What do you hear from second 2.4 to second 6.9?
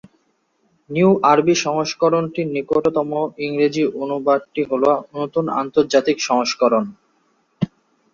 নিকটতম ইংরেজি অনুবাদটি হল নতুন আন্তর্জাতিক সংস্করণ।